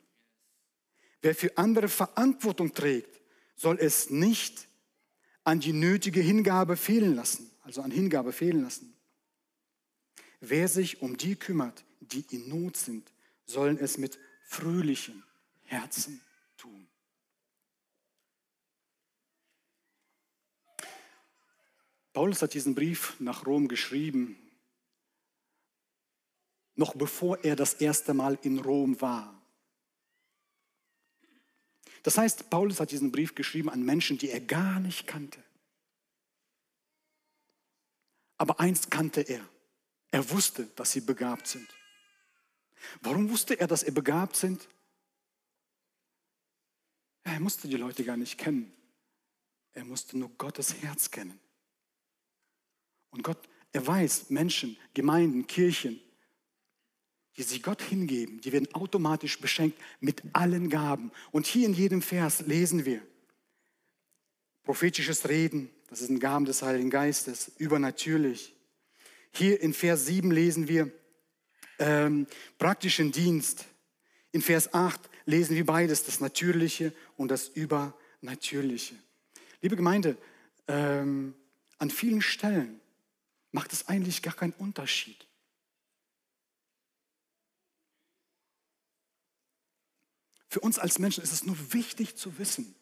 [1.20, 3.20] Wer für andere Verantwortung trägt,
[3.54, 4.68] soll es nicht
[5.44, 8.94] an die nötige Hingabe fehlen lassen, also an Hingabe fehlen lassen.
[10.40, 13.12] Wer sich um die kümmert, die in Not sind,
[13.46, 15.22] sollen es mit fröhlichem
[15.62, 16.20] Herzen
[16.56, 16.88] tun.
[22.12, 24.36] Paulus hat diesen Brief nach Rom geschrieben,
[26.74, 29.42] noch bevor er das erste Mal in Rom war.
[32.02, 35.42] Das heißt, Paulus hat diesen Brief geschrieben an Menschen, die er gar nicht kannte.
[38.38, 39.48] Aber eins kannte er.
[40.10, 41.68] Er wusste, dass sie begabt sind.
[43.00, 44.68] Warum wusste er, dass er begabt sind?
[47.22, 48.72] Er musste die Leute gar nicht kennen.
[49.72, 51.38] Er musste nur Gottes Herz kennen.
[53.10, 53.38] Und Gott,
[53.72, 56.00] er weiß, Menschen, Gemeinden, Kirchen,
[57.36, 61.10] die sich Gott hingeben, die werden automatisch beschenkt mit allen Gaben.
[61.30, 63.00] Und hier in jedem Vers lesen wir
[64.64, 68.54] prophetisches Reden, das ist ein Gaben des Heiligen Geistes, übernatürlich.
[69.32, 70.90] Hier in Vers 7 lesen wir
[71.78, 72.26] ähm,
[72.58, 73.66] praktischen Dienst.
[74.30, 78.94] In Vers 8 lesen wir beides, das Natürliche und das Übernatürliche.
[79.60, 80.16] Liebe Gemeinde,
[80.68, 81.34] ähm,
[81.78, 82.80] an vielen Stellen
[83.50, 85.26] macht es eigentlich gar keinen Unterschied.
[90.52, 92.74] Für uns als Menschen ist es nur wichtig zu wissen,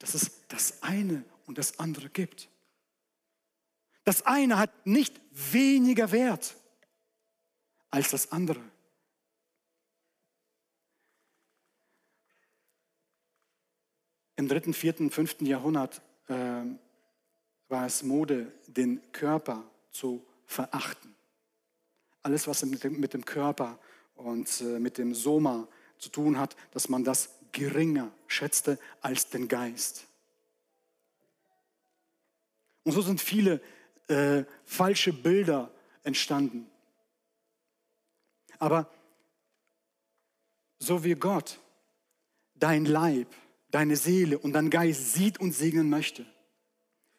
[0.00, 2.50] dass es das eine und das andere gibt.
[4.04, 6.54] Das eine hat nicht weniger Wert
[7.90, 8.60] als das andere.
[14.36, 16.64] Im dritten, vierten, fünften Jahrhundert äh,
[17.68, 21.14] war es Mode, den Körper zu verachten.
[22.22, 23.78] Alles, was mit dem, mit dem Körper
[24.16, 25.66] und äh, mit dem Soma
[25.98, 30.06] zu tun hat, dass man das geringer schätzte als den Geist.
[32.82, 33.60] Und so sind viele
[34.08, 35.70] äh, falsche Bilder
[36.02, 36.70] entstanden.
[38.58, 38.90] Aber
[40.78, 41.58] so wie Gott
[42.54, 43.28] dein Leib,
[43.70, 46.26] deine Seele und dein Geist sieht und segnen möchte,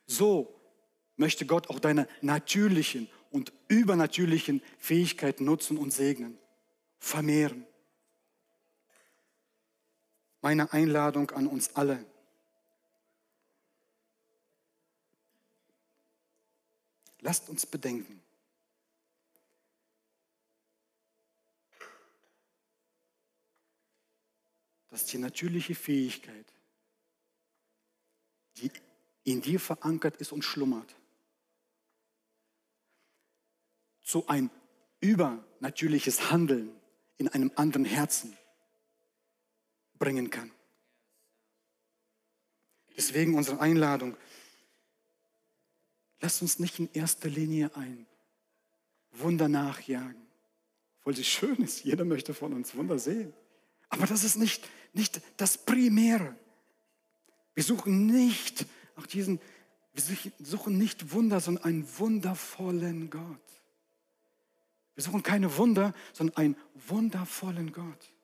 [0.05, 0.55] so
[1.17, 6.37] möchte Gott auch deine natürlichen und übernatürlichen Fähigkeiten nutzen und segnen,
[6.99, 7.65] vermehren.
[10.45, 12.05] Meine Einladung an uns alle.
[17.21, 18.21] Lasst uns bedenken,
[24.91, 26.45] dass die natürliche Fähigkeit,
[28.57, 28.69] die
[29.23, 30.95] in dir verankert ist und schlummert,
[34.03, 34.51] zu ein
[34.99, 36.69] übernatürliches Handeln
[37.17, 38.37] in einem anderen Herzen
[39.97, 40.51] bringen kann.
[42.97, 44.15] Deswegen unsere Einladung,
[46.21, 48.05] lasst uns nicht in erster Linie ein
[49.11, 50.21] Wunder nachjagen,
[50.99, 53.33] obwohl es schön ist, jeder möchte von uns Wunder sehen.
[53.89, 56.35] Aber das ist nicht, nicht das Primäre.
[57.53, 58.65] Wir suchen nicht
[58.95, 59.39] nach diesen,
[59.93, 63.41] wir suchen nicht Wunder, sondern einen wundervollen Gott.
[64.95, 68.14] Wir suchen keine Wunder, sondern einen wundervollen Gott.